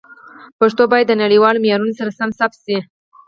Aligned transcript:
پښتو 0.59 0.83
باید 0.91 1.05
د 1.09 1.13
نړیوالو 1.23 1.61
معیارونو 1.63 1.97
سره 1.99 2.15
سم 2.19 2.29
ثبت 2.39 2.57
شي. 2.65 2.77